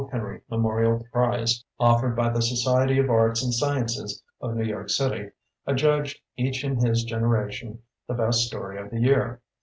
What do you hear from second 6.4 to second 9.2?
in His Generation" the best story of the